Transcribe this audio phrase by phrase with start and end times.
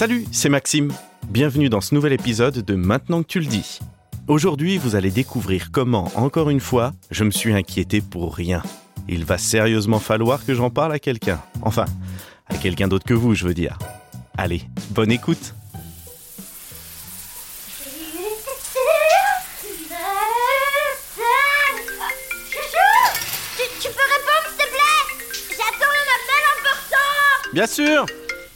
[0.00, 0.94] Salut, c'est Maxime.
[1.28, 3.80] Bienvenue dans ce nouvel épisode de Maintenant que tu le dis.
[4.28, 8.62] Aujourd'hui, vous allez découvrir comment, encore une fois, je me suis inquiété pour rien.
[9.10, 11.38] Il va sérieusement falloir que j'en parle à quelqu'un.
[11.60, 11.84] Enfin,
[12.46, 13.78] à quelqu'un d'autre que vous, je veux dire.
[14.38, 15.54] Allez, bonne écoute.
[27.52, 28.06] Bien sûr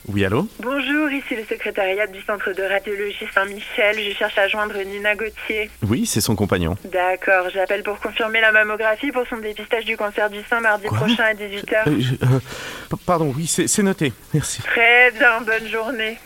[0.07, 3.97] Oui, allô Bonjour, ici le secrétariat du centre de radiologie Saint-Michel.
[3.99, 5.71] Je cherche à joindre Nina Gauthier.
[5.83, 6.77] Oui, c'est son compagnon.
[6.85, 10.99] D'accord, j'appelle pour confirmer la mammographie pour son dépistage du cancer du sein mardi Quoi
[10.99, 11.89] prochain à 18h.
[11.89, 14.13] Euh, je- euh, pardon, oui, c'est c'est noté.
[14.35, 14.61] Merci.
[14.63, 16.19] Très bien, bonne journée.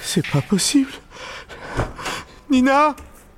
[0.00, 0.90] C'est pas possible.
[2.48, 2.96] Nina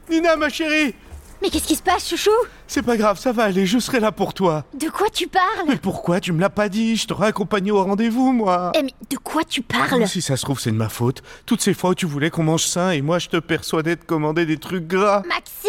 [0.08, 0.94] Nina, ma chérie
[1.40, 2.30] Mais qu'est-ce qui se passe, chouchou?
[2.66, 4.64] C'est pas grave, ça va aller, je serai là pour toi.
[4.74, 5.66] De quoi tu parles?
[5.68, 6.96] Mais pourquoi tu me l'as pas dit?
[6.96, 8.72] Je t'aurais accompagné au rendez-vous, moi.
[8.74, 10.06] Eh mais de quoi tu parles?
[10.08, 11.22] Si ça se trouve, c'est de ma faute.
[11.46, 14.04] Toutes ces fois où tu voulais qu'on mange sain et moi je te persuadais de
[14.04, 15.22] commander des trucs gras.
[15.28, 15.68] Maxime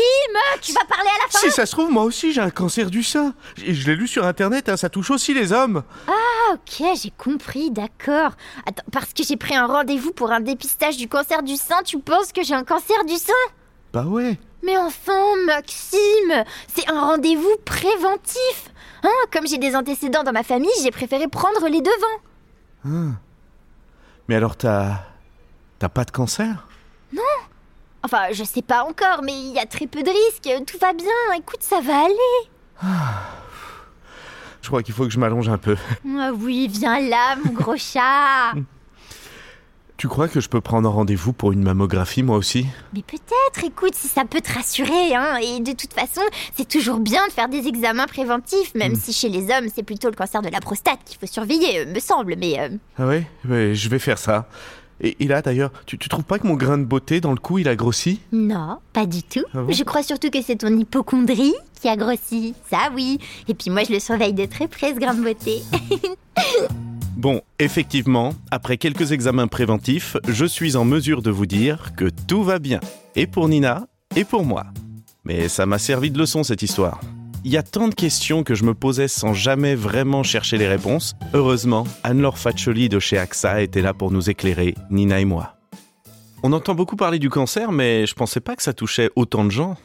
[0.62, 1.40] Tu vas parler à la fin?
[1.40, 3.34] Si ça se trouve, moi aussi j'ai un cancer du sein.
[3.64, 5.84] Et je l'ai lu sur internet, hein, ça touche aussi les hommes.
[6.08, 8.32] Ah ok, j'ai compris, d'accord.
[8.66, 12.00] Attends, parce que j'ai pris un rendez-vous pour un dépistage du cancer du sein, tu
[12.00, 13.34] penses que j'ai un cancer du sein?
[13.94, 14.38] Bah ouais.
[14.64, 16.44] Mais enfin, Maxime
[16.74, 18.72] C'est un rendez-vous préventif
[19.04, 23.14] Hein, comme j'ai des antécédents dans ma famille, j'ai préféré prendre les devants.
[24.28, 25.06] Mais alors t'as.
[25.80, 26.68] T'as pas de cancer?
[28.04, 30.94] Enfin, je sais pas encore, mais il y a très peu de risques, tout va
[30.94, 31.08] bien,
[31.38, 32.50] écoute, ça va aller.
[34.62, 35.76] Je crois qu'il faut que je m'allonge un peu.
[36.18, 38.54] Ah oui, viens là, mon gros chat
[40.00, 42.66] Tu crois que je peux prendre rendez-vous pour une mammographie moi aussi?
[42.94, 45.36] Mais peut-être, écoute, si ça peut te rassurer, hein.
[45.44, 46.22] Et de toute façon,
[46.56, 50.10] c'est toujours bien de faire des examens préventifs, même si chez les hommes, c'est plutôt
[50.10, 52.36] le cancer de la prostate qu'il faut surveiller, euh, me semble.
[52.38, 54.48] Mais euh, Ah ouais Ouais, je vais faire ça.
[55.02, 57.38] Et, et là d'ailleurs, tu, tu trouves pas que mon grain de beauté dans le
[57.38, 58.22] cou il a grossi?
[58.32, 59.44] Non, pas du tout.
[59.54, 59.74] Ah bon?
[59.74, 62.54] Je crois surtout que c'est ton hypochondrie qui a grossi.
[62.70, 63.20] Ça, oui.
[63.50, 65.62] Et puis moi, je le surveille de très près, ce grain de beauté.
[67.20, 72.44] Bon, effectivement, après quelques examens préventifs, je suis en mesure de vous dire que tout
[72.44, 72.80] va bien.
[73.18, 74.68] Et pour Nina, et pour moi.
[75.26, 77.02] Mais ça m'a servi de leçon cette histoire.
[77.44, 80.70] Il y a tant de questions que je me posais sans jamais vraiment chercher les
[80.70, 81.14] réponses.
[81.34, 85.58] Heureusement, Anne-Laure Faccioli de chez AXA était là pour nous éclairer, Nina et moi.
[86.42, 89.52] On entend beaucoup parler du cancer, mais je pensais pas que ça touchait autant de
[89.52, 89.76] gens.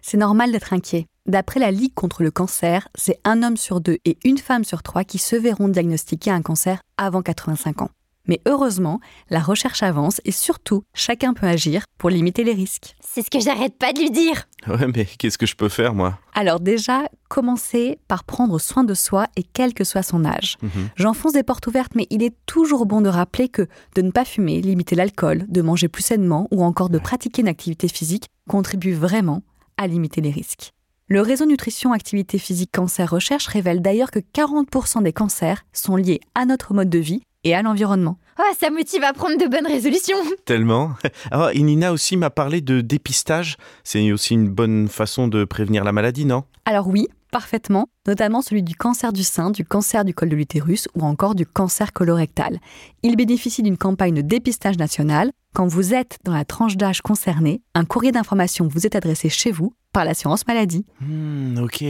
[0.00, 1.06] C'est normal d'être inquiet.
[1.28, 4.82] D'après la Ligue contre le cancer, c'est un homme sur deux et une femme sur
[4.82, 7.90] trois qui se verront diagnostiquer un cancer avant 85 ans.
[8.28, 12.96] Mais heureusement, la recherche avance et surtout, chacun peut agir pour limiter les risques.
[13.00, 14.44] c'est ce que j'arrête pas de lui dire.
[14.66, 16.18] Ouais, mais qu'est-ce que je peux faire, moi?
[16.32, 20.56] Alors déjà, commencez par prendre soin de soi et quel que soit son âge.
[20.62, 20.88] Mhm.
[20.96, 24.24] J'enfonce des portes ouvertes, mais il est toujours bon de rappeler que de ne pas
[24.24, 28.94] fumer, limiter l'alcool, de manger plus sainement ou encore de pratiquer une activité physique contribue
[28.94, 29.42] vraiment
[29.76, 30.72] à limiter les risques.
[31.10, 36.20] Le réseau Nutrition Activité Physique Cancer Recherche révèle d'ailleurs que 40% des cancers sont liés
[36.34, 38.18] à notre mode de vie et à l'environnement.
[38.38, 40.18] Oh, ça motive à prendre de bonnes résolutions.
[40.44, 40.90] Tellement.
[41.30, 43.56] Ah, et Nina aussi m'a parlé de dépistage.
[43.84, 46.44] C'est aussi une bonne façon de prévenir la maladie, non?
[46.66, 50.88] Alors oui, parfaitement, notamment celui du cancer du sein, du cancer du col de l'utérus
[50.94, 52.58] ou encore du cancer colorectal.
[53.02, 55.30] Il bénéficie d'une campagne de dépistage national.
[55.54, 59.50] Quand vous êtes dans la tranche d'âge concernée, un courrier d'information vous est adressé chez
[59.50, 60.84] vous par l'assurance maladie.
[61.00, 61.84] Hmm, ok.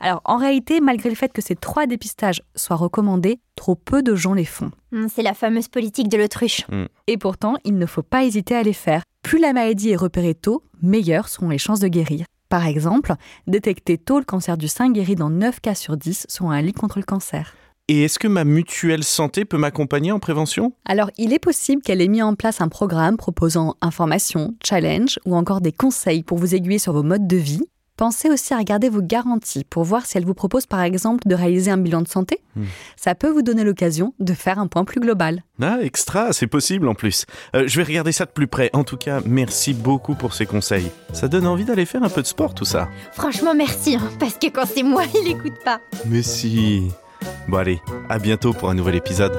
[0.00, 4.14] Alors en réalité, malgré le fait que ces trois dépistages soient recommandés, trop peu de
[4.14, 4.70] gens les font.
[4.92, 6.66] Hmm, C'est la fameuse politique de l'autruche.
[7.06, 9.02] Et pourtant, il ne faut pas hésiter à les faire.
[9.22, 12.24] Plus la maladie est repérée tôt, meilleures sont les chances de guérir.
[12.50, 13.14] Par exemple,
[13.46, 16.72] détecter tôt le cancer du sein guérit dans 9 cas sur 10 sont un lit
[16.72, 17.54] contre le cancer.
[17.86, 20.72] Et est-ce que ma mutuelle santé peut m'accompagner en prévention?
[20.84, 25.36] Alors, il est possible qu'elle ait mis en place un programme proposant informations, challenges ou
[25.36, 27.62] encore des conseils pour vous aiguiller sur vos modes de vie.
[28.00, 31.34] Pensez aussi à regarder vos garanties pour voir si elle vous propose par exemple de
[31.34, 32.40] réaliser un bilan de santé.
[32.56, 32.64] Hmm.
[32.96, 35.44] Ça peut vous donner l'occasion de faire un point plus global.
[35.60, 37.26] Ah, extra, c'est possible en plus.
[37.54, 38.70] Euh, je vais regarder ça de plus près.
[38.72, 40.90] En tout cas, merci beaucoup pour ces conseils.
[41.12, 42.88] Ça donne envie d'aller faire un peu de sport tout ça.
[43.12, 45.82] Franchement, merci, hein, parce que quand c'est moi, il écoute pas.
[46.06, 46.88] Mais si.
[47.48, 49.38] Bon allez, à bientôt pour un nouvel épisode.